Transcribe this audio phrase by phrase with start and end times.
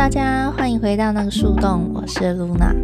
[0.00, 2.74] 大家欢迎回到那个树洞，我是露娜。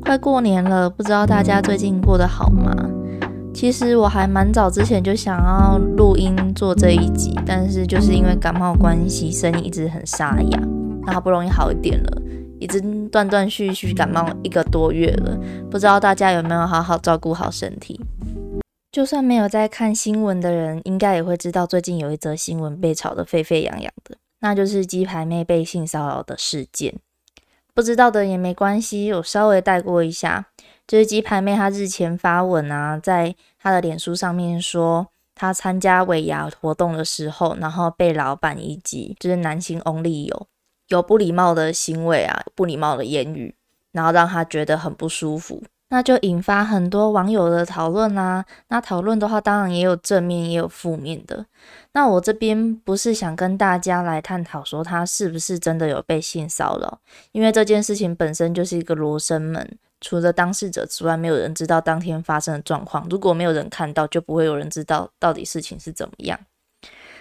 [0.00, 2.74] 快过年了，不知道大家最近过得好吗？
[3.52, 10.62] 其实我还蛮早之前就想要录音做这一集，但是就是因为感冒关系，声音一直很沙哑。
[11.04, 12.22] 那好不容易好一点了，
[12.58, 15.38] 已经断断续续感冒一个多月了，
[15.70, 18.00] 不知道大家有没有好好照顾好身体？
[18.90, 24.16] 就算没有在看新闻的人，应该也会知道最近有一则新闻被炒得沸沸扬扬的。
[24.42, 26.98] 那就是鸡排妹被性骚扰的事件，
[27.72, 30.46] 不知道的也没关系，我稍微带过一下。
[30.84, 40.48] 就是鸡排妹她日前发文啊，在她的脸书上面说，她参加尾牙活动的时候，然后被老板以及就是男性 only 有
[40.88, 43.54] 有不礼貌的行为啊，不礼貌的言语，
[43.92, 45.62] 然后让她觉得很不舒服。
[45.92, 48.42] 那就引发很多网友的讨论啦。
[48.68, 51.44] 那讨论的话，当然也有正面，也有负面的。
[51.92, 56.98] 那我这边不是想跟大家来探讨说他是不是真的有被性骚扰，
[57.32, 63.06] 因为这件事情本身就是一个罗生门，除了当事者之外，没有人知道当天发生的状况。
[63.10, 66.40] 如果没有人看到，就不会有人知道到底事情是怎么样。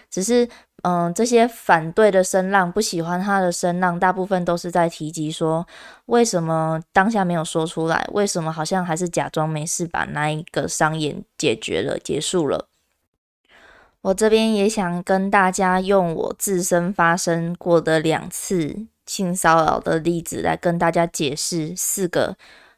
[0.09, 0.47] 只是。
[0.83, 5.67] 嗯，这些反对的声浪，不喜欢他的声浪，大部分都是在提及说，
[6.07, 8.03] 为什么当下没有说出来？
[8.13, 12.67] 为什么好像还是假装没事，把那一个商演解决了，结束了？
[14.01, 22.35] 我这边也想跟大家用我自身发生过的两次性骚扰的例子，来跟大家解释四个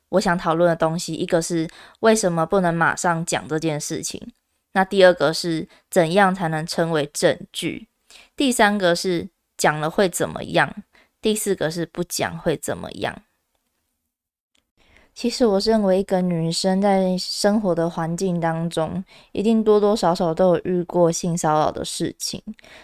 [0.09, 1.13] 我想讨论的东西。
[1.13, 1.69] 一个是
[2.01, 4.33] 为什么不能马上讲这件事情？
[4.73, 7.87] 那第二个是怎样才能称为证据？
[8.35, 10.73] 第三个是讲了会怎么样？
[11.21, 13.21] 第四个是不讲会怎么样？
[15.13, 22.41] 其实我认为一个女生在生活的环境当中，一定多多少少都有遇过性骚扰的事情，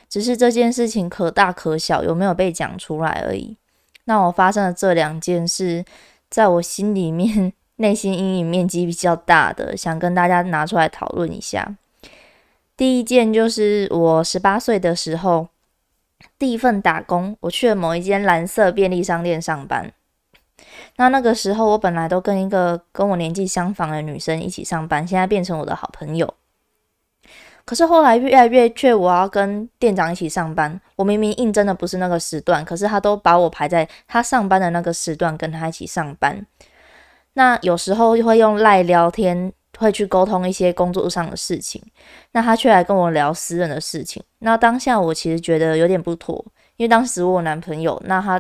[0.08, 3.58] 只是这件事情可大可小，有没有被讲出来而已。
[4.04, 5.84] 那我发生的这两件事，
[6.30, 11.76] 在我心里面 内心阴影面积比较大的，想跟大家拿出来讨论一下。
[12.80, 15.50] 第一件就是我十八岁的时候，
[16.38, 19.92] 第一份打工，我去了某一间蓝色便利商店上班。
[20.96, 26.34] 那那个时候，我本来都跟一个跟我年纪相仿的女生一起上班，现在变成我的好朋友。
[27.66, 36.46] 可是后来越来越却我要跟店长一起上班，我明明应征的不是那个时段，可是他都把我排在他上班的那个时段跟他一起上班。
[37.34, 39.52] 那有时候就会用赖聊天。
[39.80, 41.82] 会去沟通一些工作上的事情，
[42.34, 44.22] 那他却来跟我聊私人的事情。
[44.40, 46.46] 那当下我其实觉得有点不妥，
[46.76, 48.40] 因为当时我男朋友，那他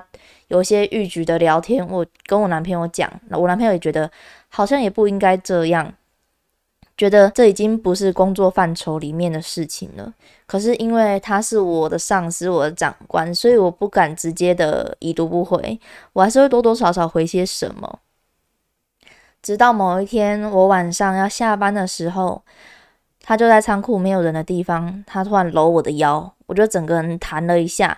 [0.50, 4.12] 有些逾矩的聊天，我跟我男朋友讲，那我男朋友也觉得
[4.50, 5.94] 好像也不应该这样，
[6.98, 10.14] 觉得这已经不是工作范畴里面的事情了。
[10.46, 15.80] 可是因为他是我的上司，我的长官，所以我不敢直接的已读不回，
[16.12, 18.00] 我还是会多多少少回些什么。
[19.42, 22.44] 直到某一天，我晚上要下班的时候，
[23.22, 27.98] 他就在仓库没有人的地方，他突然搂我的腰，我就整个人弹了一下。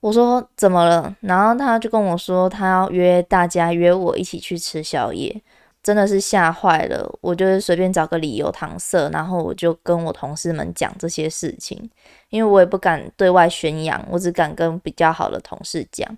[0.00, 1.14] 我说怎么了？
[1.20, 5.42] 然后他就跟我说，他要约大家约我一起去吃宵夜，
[5.82, 7.18] 真的是吓坏了。
[7.20, 11.90] 我就是随便找个理由搪塞，然后我就跟我同事们讲这些事情，
[12.30, 16.16] 因为我也不敢对外宣扬，我只敢跟比较好的同事讲。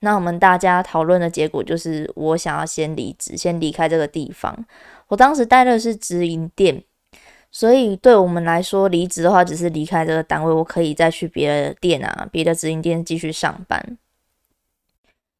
[0.00, 4.64] 那我们大家讨论的结果就是，我想要先离职，先离开这个地方。
[5.08, 6.82] 我当时待的是直营店，
[7.50, 13.98] 所以对我们来说，离职的话只是离开这个单位，我可以再去别的店啊，别的直营店继续上班。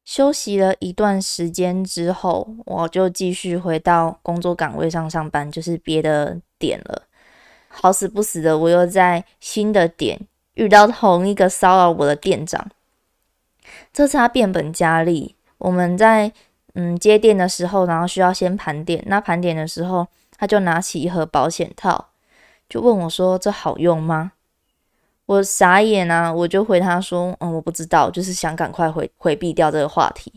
[0.03, 7.03] 休息了一段时间之后，我就继续回到工作岗位上上班，就是别的店了。
[7.67, 10.19] 好死不死的，我又在新的店
[10.53, 12.67] 遇到同一个骚扰我的店长。
[13.91, 15.35] 这次他变本加厉。
[15.57, 16.31] 我们在
[16.73, 19.03] 嗯接电的时候，然后需要先盘点。
[19.07, 20.07] 那盘点的时候，
[20.37, 22.09] 他就拿起一盒保险套，
[22.69, 24.33] 就问我说：“这好用吗？”
[25.25, 26.31] 我傻眼啊！
[26.31, 30.31] 我就回他说：“嗯，我不知道，就是想赶快回回避掉这个话题。”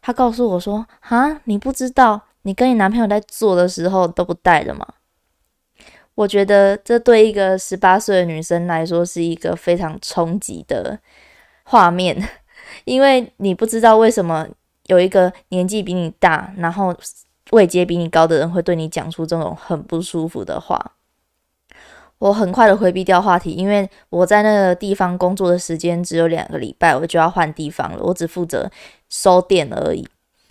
[0.00, 4.86] 他告诉我说：“啊，你不知道，你跟你男朋友在做的时候都不带的吗？”
[6.14, 10.98] 我觉得这对一个十八岁的女生来说是一个非常冲击的
[11.64, 12.16] 画面。
[12.84, 14.46] 因为你不知道为什么
[14.86, 16.94] 有一个年纪比你大，然后
[17.50, 20.92] 位阶比你高的人会对你讲出这种很不舒服的话。
[22.18, 27.98] 我很快的回避掉话题，因为我在那个地方工作的时间只有两个礼拜，我就要换地方了。
[28.02, 28.70] 我只负责
[29.10, 30.06] 收店而已。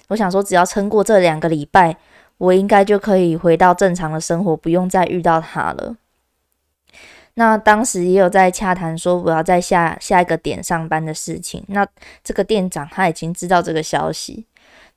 [0.10, 1.98] 我想说，只要撑过这两个礼拜，
[2.38, 5.96] 我应该就可以回到正常的生活，不用再遇到他了。
[7.36, 11.64] 那当时也有在洽谈说我要在下下一个点上班的事情。
[11.68, 11.88] 那
[12.24, 14.46] 这个店长他已经知道这个消息。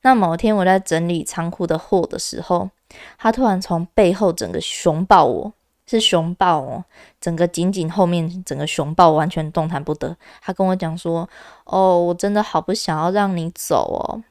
[0.02, 2.70] 那某天我在整理仓库的货的时候，
[3.18, 5.52] 他突然从背后整个熊抱我，
[5.86, 6.84] 是熊抱哦，
[7.20, 10.16] 整个紧紧后面整个熊抱，完全动弹不得。
[10.42, 11.28] 他跟我讲说
[11.64, 14.22] ：“哦，我真的好不想要让你走哦。”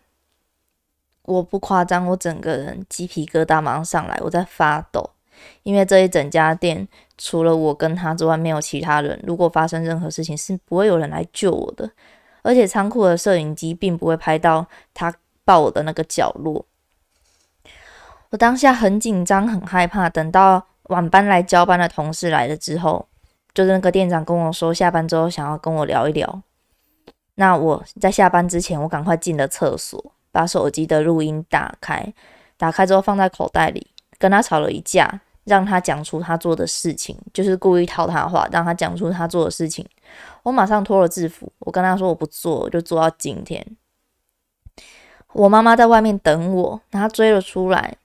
[1.24, 5.10] 我不夸张，我整个人鸡皮疙瘩马上上来，我在发抖，
[5.64, 9.20] 因为这一整家店除了我跟他之外，没有其他人。
[9.26, 11.90] 如果发生任何事情，是不会有人来救我的。
[12.42, 15.14] 而且仓库的摄影机并不会拍到他
[15.44, 16.66] 抱我的那个角落。
[18.30, 20.10] 我当下很紧张，很害怕。
[20.10, 23.08] 等到晚班来交班的同事来了之后，
[23.54, 26.42] 就是那个店长跟我说，下班之后想要跟我聊一聊。
[27.36, 30.12] 那我在下班之前，我赶快进了厕所。
[30.32, 32.14] 把手机的录音打开，
[32.58, 33.88] 打开之后放在口袋里，
[34.18, 39.88] 跟他吵了一架，让他讲出他做的事情，就是故意套他话，让他讲出他做的事情。
[40.44, 43.66] 我马上脱了制服，我跟他说我不做，就做到今天。
[45.34, 47.98] 我妈妈在外面等我，他追了出来，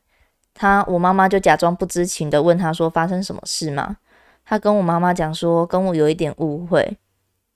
[0.54, 3.96] 他我妈妈就假装不知情的问他说发生什么事吗？
[4.44, 6.96] 他跟我妈妈讲说跟我有一点误会。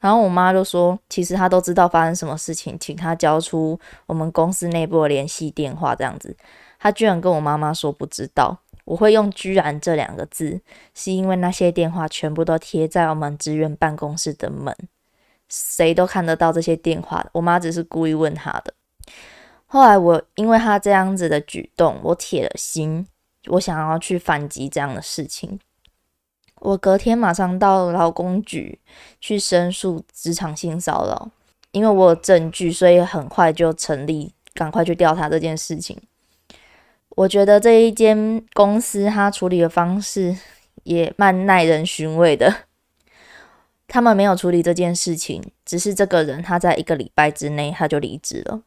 [0.00, 6.36] 然后我妈就说：“其实她都知道发生什么事情，请她交出我们公司内部的联系电话。”这样子，
[6.78, 8.58] 她居然跟我妈妈说不知道。
[8.84, 10.60] 我会用“居然”这两个字，
[10.94, 14.76] 是因为那些电话全部都贴在我们职员办公室的门，
[15.48, 17.26] 谁都看得到这些电话。
[17.32, 18.74] 我妈只是故意问他的。
[19.66, 23.06] 后来我因为他这样子的举动，我铁了心，
[23.46, 25.58] 我想要去反击这样的事情。
[26.60, 28.78] 我隔天马上到劳工局
[29.20, 31.30] 去申诉职场性骚扰，
[31.72, 36.00] 因为我有证据，所以很快就成立，赶快去调查这件事情。
[37.16, 40.36] 我觉得这一间公司他处理的方式
[40.82, 42.54] 也蛮耐人寻味的。
[43.86, 48.62] 他们没有处理这件事情，只是这个人他在一个礼拜之内他就离职了。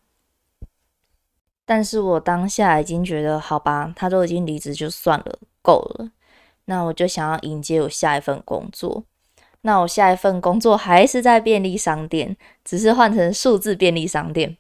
[1.66, 6.12] 但是我当下已经觉得，好吧，他都已经离职就算了，够了。
[6.66, 9.04] 那我就想要迎接我下一份工作。
[9.62, 14.56] 那我下一份工作还是在便利商店，只是换成数字便利商店。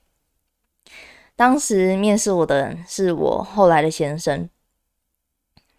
[1.37, 4.49] 当时面试我的人是我后来的先生，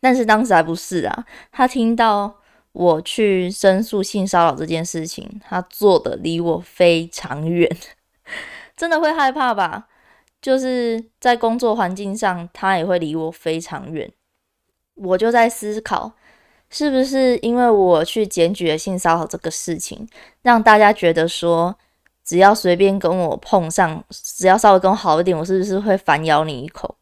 [0.01, 1.27] 但是当时还不是啊。
[1.53, 2.37] 他听到
[2.73, 7.69] 我去申诉性骚扰这件事情，他坐的离我非常远，
[8.77, 9.89] 真的会害怕吧？
[10.41, 14.11] 就是在工作环境上，他也会离我非常远。
[14.95, 16.13] 我就在思考。
[16.71, 20.07] 是不是因为我去检举了性骚扰这个事情，
[20.43, 21.75] 让大家觉得说，
[22.29, 26.95] 只要随便跟我碰上，只要稍微跟我好一点，我是不是会反咬你一口？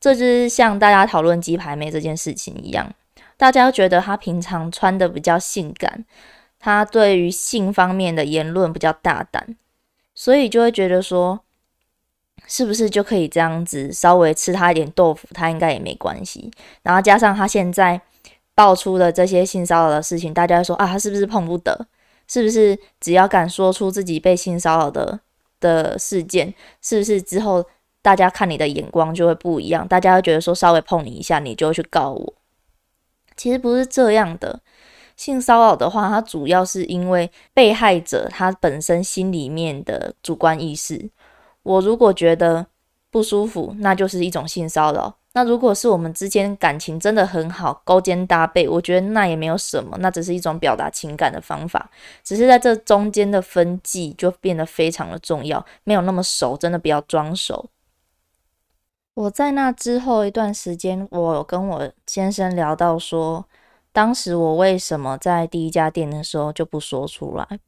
[0.00, 2.92] 这就是像大家讨论鸡排妹这件事情一样，
[3.36, 6.04] 大家觉得她平常穿的比较性感，
[6.58, 9.56] 她对于性方面的言论比较大胆，
[10.14, 11.38] 所以就会觉得说，
[12.48, 16.50] 是不是就可以这样子稍微吃她一点豆腐，她应该也没关系。
[16.82, 18.00] 然后加上她现在。
[18.52, 21.86] 爆出的这些性骚扰的事情，大家说啊，他是不是碰不得？
[22.30, 25.18] 是不是只要敢说出自己被性骚扰的
[25.58, 27.64] 的事件，是不是之后
[28.00, 29.88] 大家看你的眼光就会不一样？
[29.88, 32.34] 大家会觉得说稍微碰你一下，你就会去告我。
[33.36, 34.60] 其实不是这样的。
[35.16, 41.10] 性骚扰的话，它主要是因为被害者他本身心里面的主观意识。
[41.62, 42.68] 我如果觉得
[43.10, 45.16] 不舒服，那就是一种性骚扰。
[45.40, 51.90] 那如果是我们之间感情真的很好，勾肩搭背，我觉得那也没有什么，那只是一种表达情感的方法。
[52.22, 57.70] 只是在这中间的分际就变得非常的重要，没有那么熟，真的不要装熟。
[59.14, 63.46] 我在那之后一段时间，我跟我先生聊到说，
[63.92, 67.60] 当时我为什么在第一家店的时候就不说出来。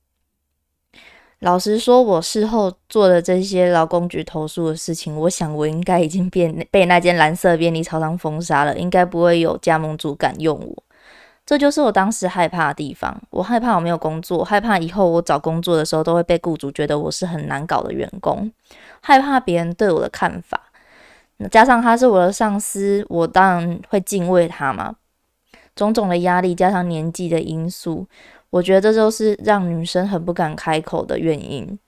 [1.42, 10.82] 老实说，我事后做的这些劳工局投诉的事情，我想我应该已经变被那间蓝色便利超商封杀了，应该不会有加盟主敢用我。
[11.44, 18.48] 这就是我当时害怕的地方，我害怕我没有工作，害怕以后我找工作的时候都会被雇主觉得我是很难搞的员工，
[19.00, 20.70] 害怕别人对我的看法。
[21.50, 24.94] 加上他是我的上司，我当然会敬畏他嘛。
[25.74, 28.06] 种种的压力加上年纪的因素。
[28.52, 31.78] 我觉得这就是让女生很不敢开口的原因。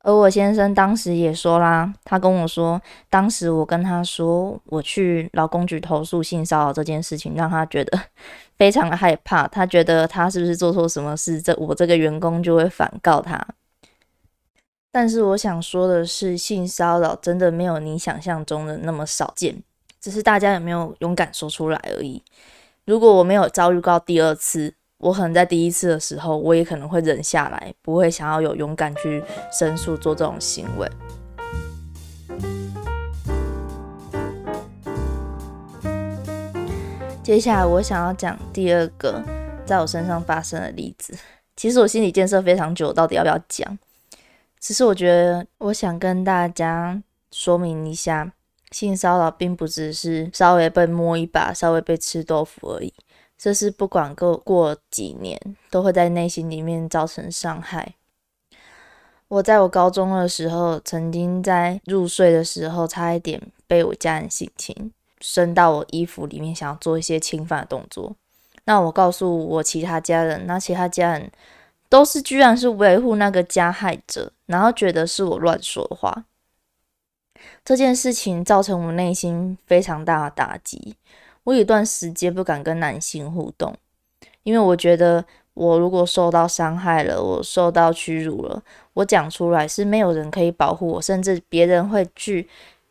[0.00, 2.80] 而我先生当时也说啦，他跟我说，
[3.10, 8.00] 当时我跟他说我去劳工局投诉性骚扰这件事情，让他觉得
[8.56, 9.46] 非常的害怕。
[9.48, 13.46] 他觉得他是不是做错什么事，这我这个员工就会反告他。
[14.90, 19.62] 但是我想说的是，性骚扰真的没有你想象中的那么少见，
[20.00, 22.22] 只是大家有没有勇敢说出来而已。
[22.86, 29.22] 如果我没有遭遇到第二次，我可能在第一次的时候，我也可能会忍下来，不会想要有勇敢去
[29.56, 30.90] 申诉做这种行为。
[37.22, 39.22] 接下来我想要讲第二个
[39.64, 41.16] 在我身上发生的例子。
[41.54, 43.78] 其实我心理建设非常久，到底要不要讲？
[44.58, 47.00] 只是我觉得，我想跟大家
[47.30, 48.32] 说明一下，
[48.72, 52.92] 性骚扰并不只是稍微被摸一把、稍微被吃豆腐而已，
[53.38, 55.40] 这是不管过过几年，
[55.70, 57.94] 都会在内心里面造成伤害。
[59.28, 64.92] 我在我高中的时候，曾经在入睡的时候，差一点被我家人性侵。
[65.20, 68.14] 伸到我衣服里面，想要做一些侵犯的动作。
[68.64, 71.30] 那我告诉我其他家人，那其他家人
[71.88, 76.24] 都是居然是维护那个加害者，然后觉得是我乱说话。
[77.64, 80.96] 这件事情造成我内心非常大的打击。
[81.48, 83.74] 我有一段时间不敢跟男性互动，
[84.42, 85.24] 因为我觉得
[85.54, 88.62] 我如果受到伤害了，我受到屈辱了，
[88.92, 92.46] 我讲出来是没有人可以保护我，甚至别人会去。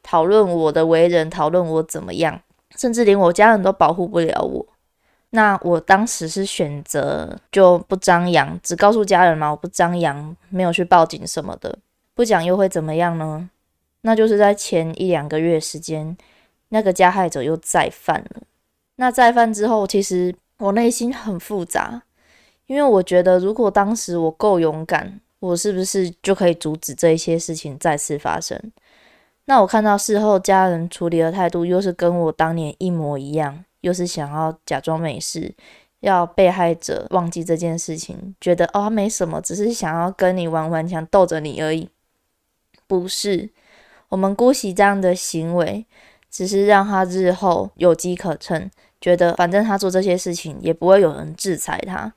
[0.09, 2.39] 讨论我的为人，讨论我怎么样，
[2.77, 4.65] 甚至连我家人都保护不了我。
[5.31, 11.77] 那我当时是选择就不张扬，只告诉家人嘛，我不张扬，没有去报警什么的。
[12.15, 13.49] 不讲又会怎么样呢？
[14.03, 16.15] 那就是在前一两个月时间，
[16.69, 18.41] 那个加害者又再犯了。
[18.95, 22.01] 那再犯之后，其实我内心很复杂，
[22.65, 28.59] 因为我觉得如果当时我够勇敢，我是不是就可以阻止这一些事情再次发生？
[29.45, 35.53] 那我看到事后家人处理的态度，又是跟我当年一模一样，又是想要假装没事，
[36.01, 41.87] 要被害者忘记这件事情，觉得哦没什么，只是想要跟你玩玩，想逗着你而已。
[42.87, 43.49] 不是，
[44.09, 45.85] 我们姑息这样的行为，
[46.29, 48.69] 只是让他日后有机可乘，
[48.99, 52.13] 觉得反正他做这些事情也不会有人制裁他，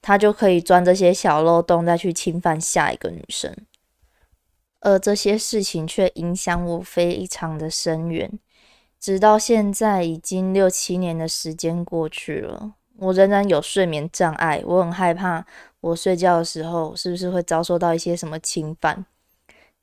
[0.00, 3.54] 他就可以钻这些小漏洞，再去侵犯下一个女生。
[4.80, 8.38] 而这些事情却影响我非常的深远，
[9.00, 15.44] 直到现在已经六七年的时间过去了，我仍然有睡眠障碍，我很害怕
[15.80, 19.04] 我睡觉的时候是不是会遭受到一些什么侵犯。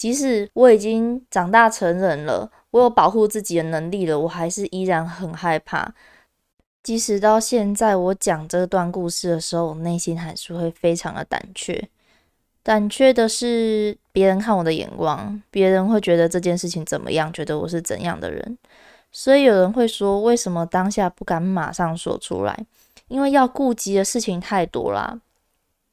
[0.04, 5.94] 即使我已经长大成人了，我有保护自己的能力了，我还是依然很害怕。
[6.84, 11.88] 即使到现在我讲这段故事的时候，我内心还是会非常的胆怯。
[12.64, 18.58] 胆怯的是别人看我的眼光，别人会觉得这件事情怎么样，觉得我是怎样的人，
[19.10, 22.66] 所以有人会说，为什么当下不敢马上说出来？
[23.08, 25.18] 因为要顾及的事情太多啦，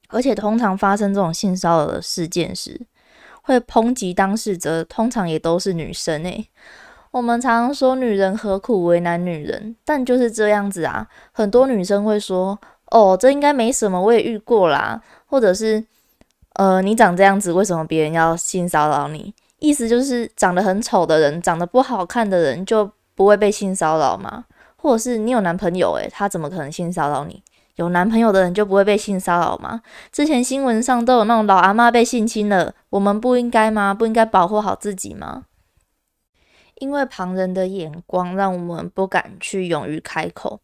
[0.08, 2.80] 而且通常发生这种性骚扰的事件时，
[3.50, 6.48] 会抨击当事者，通常也都是女生诶。
[7.10, 11.06] 我们常常说女人何苦为难女人，但就是这样子啊。
[11.32, 12.58] 很多女生会说，
[12.92, 15.84] 哦，这应该没什么，我也遇过啦，或者是。
[16.54, 19.32] 呃，你长这样子，为什么别人要性骚扰你？
[19.60, 24.44] 意思就是长得很丑的人，长得不好看的人就不会被性骚扰吗？
[24.76, 27.40] 或者是你有男朋友，诶，他怎么可能性骚扰你？
[27.76, 29.82] 有男朋友的人就不会被性骚扰吗？
[30.12, 33.94] 之前新闻上都有那种老阿妈被性侵了，我们不应该吗？
[33.94, 35.44] 不应该保护好自己吗？
[36.76, 40.60] 因为旁人的眼光，让我们不敢去勇于开口。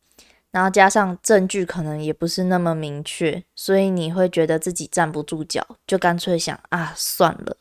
[0.50, 7.56] 然后加上证据可能也不是那么明确，所以你会觉得自己站不住脚，就干脆想啊算了。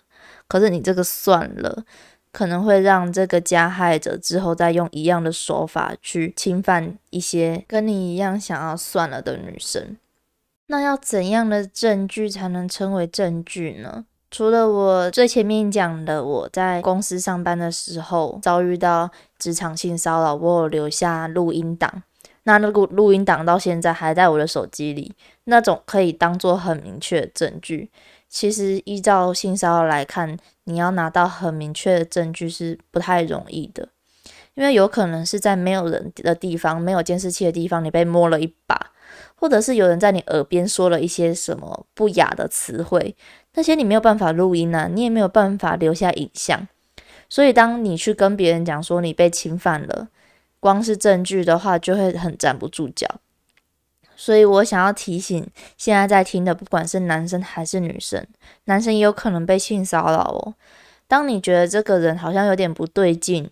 [0.48, 1.84] 可是你这个算了，
[2.36, 9.96] 可能会让这个加害者之后再用一样的手法去侵犯一些跟你一样想要算了的女生。
[10.68, 14.04] 那要怎样的证据才能称为证据呢？
[14.30, 22.04] 除了我最前面讲的，我在公司上班的时候遭遇到职场性骚扰，我有留下录音档。
[22.44, 25.14] 那那个录音档到现在还在我的手机里，
[25.46, 27.90] 那种可以当做很明确的证据。
[28.28, 33.90] 其实依照性骚扰来看，你要拿到很明确的证据是不太容易的，
[34.54, 38.92] 因为有可能是在没有人的地方、没有监视器的地方，你被摸了一把，
[39.36, 43.16] 或者是有人在你耳边说了一些什么不雅的词汇，
[43.54, 46.68] 那些你没有办法录音啊，你也没有办法留下影像。
[47.30, 50.10] 所以当你去跟别人讲说你被侵犯了，
[50.60, 53.08] 光是证据的话，就会很站不住脚。
[54.16, 55.46] 所以我想要提醒
[55.78, 58.26] 现在在听的，不管是男生还是女生，
[58.66, 60.54] 男生也有可能被性骚扰哦。
[61.08, 63.50] 当你觉得这个人好像有点不对劲，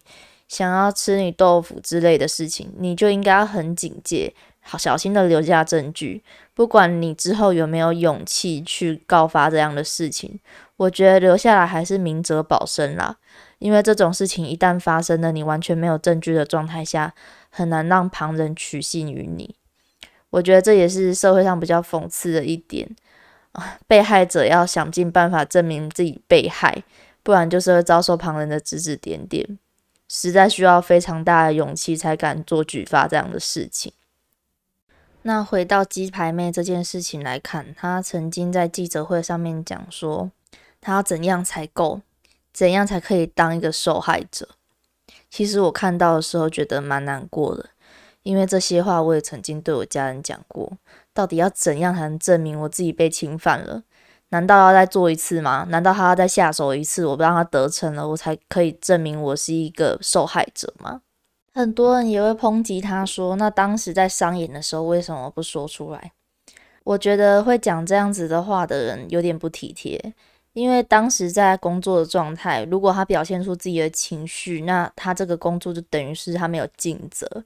[0.48, 6.24] 想要吃你豆腐之类的事情，你就应该要很警戒，好小心的留下证据。
[6.53, 10.39] 不管你之后有没有勇气去告发这样的事情，
[10.77, 13.17] 我觉得留下来还是明哲保身啦。
[13.60, 17.13] 因为这种事情一旦发生了，你完全没有证据的状态下，
[17.50, 19.55] 很难让旁人取信于你。
[20.34, 22.90] 我觉得这也是社会上比较讽刺的一点，
[23.86, 26.84] 被害者要想尽办法证明自己被害，
[27.22, 29.60] 不然就是会遭受旁人的指指点点，
[30.10, 33.94] 实在需要非常大的勇气才敢做举发这样的事情。
[35.22, 40.32] 那回到鸡排妹这件事情来看，她曾经在记者会上面讲说，
[40.82, 42.02] 她要怎样才够。
[42.52, 44.48] 怎样才可以当一个受害者？
[45.28, 47.70] 其实我看到的时候觉得蛮难过的，
[48.24, 50.72] 因为这些话我也曾经对我家人讲过。
[51.13, 53.84] 到底要怎样才能证明我自己被侵犯了？
[54.30, 55.68] 难道要再做一次吗？
[55.70, 61.01] 难道他要再下手一次，我不让他得逞了，我才可以证明我是一个受害者吗？
[61.53, 66.13] 很多人也会抨击他说：“那当时在商演的时候为什么不说出来？”
[66.84, 70.13] 我觉得会讲这样子的话的人有点不体贴。
[70.53, 77.44] 因为当时在工作的状态，如果他表现出自己的情绪，那他这个工作就等于是他没有尽责。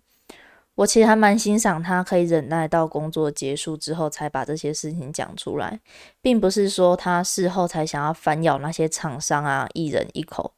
[0.77, 5.79] 我其实还蛮欣赏他可以忍耐到工作结束之后才把这些事情讲出来，
[6.21, 10.53] 并不是说他事后才想要反咬那些厂商啊艺人一口，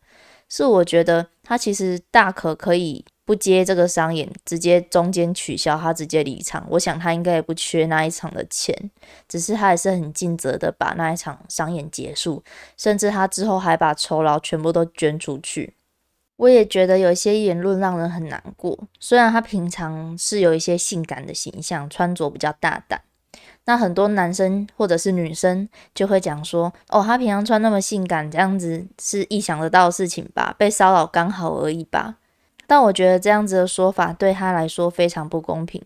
[0.49, 3.05] 是我觉得他其实大可可以。
[3.25, 6.65] 不接这个商演，直接中间取消，他直接离场。
[6.67, 8.75] 我想他应该也不缺那一场的钱，
[9.27, 12.43] 只是他还是很尽责的把那一场商演结束，
[12.75, 15.75] 甚至他之后还把酬劳全部都捐出去。
[16.39, 18.87] 我也觉得有些言论让人很难过。
[18.97, 23.01] 虽然他平常是有一些性感的形象，穿着比较大胆，
[23.65, 30.55] 那很多男生或者是女生就会讲说：“哦，他平常穿那么性感，这样子是意想得到的事情吧？
[30.57, 32.15] 被骚扰刚好而已吧？”
[32.65, 35.83] 但我觉得这样子的说法对他来说非常不公平。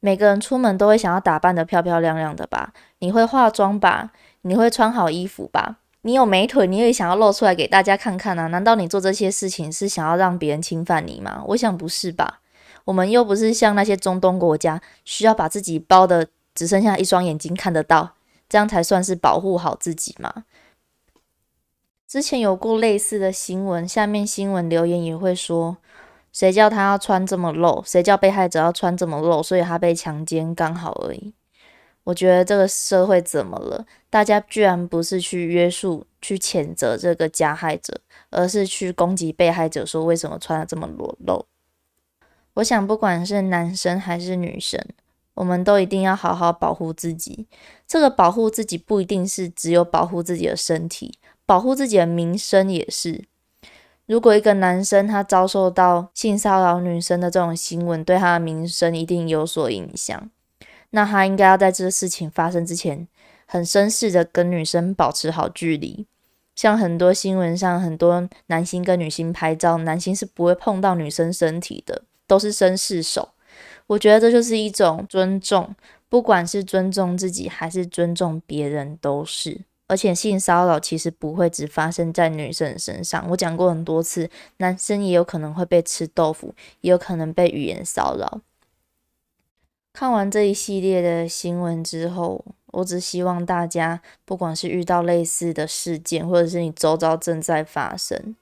[0.00, 2.74] 每个人出门都会想要打扮得漂漂亮亮的吧？
[2.98, 4.12] 你会化妆吧？
[4.42, 5.78] 你会穿好衣服吧？
[6.02, 8.46] 你有美腿，你也想要露出来给大家看看啊？
[8.46, 11.42] 难道你做这些事情是想要让别人侵犯你吗？
[11.48, 12.40] 我想不是吧。
[12.86, 18.14] 我们又不是像那些中东国家，需要把自己包的只剩下一双眼睛看得到，
[18.48, 20.44] 这样才算是保护好自己吗？
[22.08, 25.76] 之前有过类似的新闻，下面新闻留言也会说。
[26.32, 27.82] 谁叫他要穿这么露？
[27.84, 29.42] 谁叫被害者要穿这么露？
[29.42, 31.34] 所以他被强奸刚好而已。
[32.04, 33.86] 我觉得这个社会怎么了？
[34.08, 41.46] 大家居然不是去约束、去谴责这个加害者，而是去攻击被害者，说为什么穿的这么裸露？
[42.54, 44.84] 我想，不管是男生还是女生，
[45.34, 47.46] 我们都一定要好好保护自己。
[47.86, 53.24] 这个保护自己不一定是只有保护自己的身体，保护自己的名声也是。
[54.06, 60.30] 如果一个男生他遭受到性骚扰女生的这种新闻，对他的名声一定有所影响。
[60.90, 63.06] 那他应该要在这个事情发生之前，
[63.46, 66.06] 很绅士的跟女生保持好距离。
[66.54, 73.30] 像很多新闻上，很多男星跟女星拍照，男星是不会碰到女生身体的，都是绅士手。
[73.86, 75.74] 我觉得这就是一种尊重，
[76.08, 79.62] 不管是尊重自己还是尊重别人，都是。
[79.86, 88.40] 而且性骚扰其实不会只发生在女生身上，我讲过很多次，男生也有可能会被吃豆腐，也有可能被语言骚扰。
[89.92, 98.36] 看完这一系列的新闻之后，我只希望大家，不管是遇到类似的事件，或者是你周遭正在发生，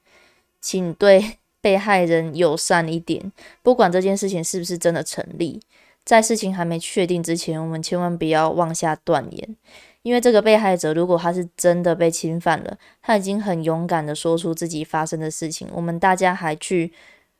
[0.61, 3.33] 请对 被害人友善一点，
[3.63, 5.61] 不管这件事情是不是真的成立，
[6.05, 9.57] 在事情还没确定之前，我们千万不要妄下断言。
[10.03, 16.93] 因为这个被害者，如果他是真的被侵犯了，他已经很勇敢的说出自己发生的事情，我们大家还去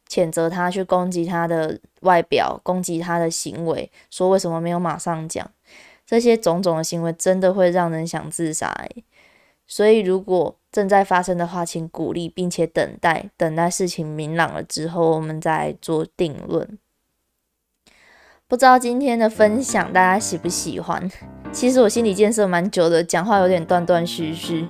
[0.09, 5.49] 谴责他，去攻击他的外表，攻击他的行为，说为什么没有马上讲，
[6.07, 8.75] 这些种种的行为真的会让人想自杀。
[9.67, 16.79] 所以，如果正在发生的话，请鼓励并且等待，等待事情明朗了之后，我们再做定论。
[18.47, 21.11] 不知道今天的分享大家喜不喜欢？
[21.53, 24.69] 其实我心理建设蛮久的，讲话有点断断续续。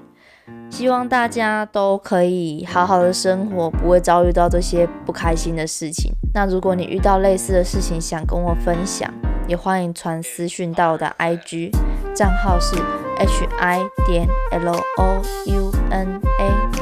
[0.71, 6.13] 希望大家都可以好好的生活，不会遭遇到这些不开心的事情。
[6.35, 9.11] 那如果你遇到类似的事情想跟我分享，
[9.47, 11.73] 也欢迎传私讯到我的 IG
[12.15, 12.77] 账号是
[13.19, 16.79] h i 点 l o u n a。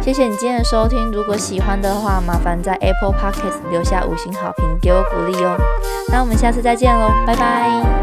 [0.00, 5.56] 谢谢你今天的收听，如果喜欢的话，麻烦在 Apple Podcast 留下五星好评，给我鼓励哦。
[6.10, 7.97] 那我们下次再见喽，拜拜。